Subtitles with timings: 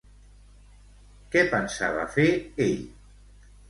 [1.35, 2.29] Què pensava fer
[2.69, 2.85] ell?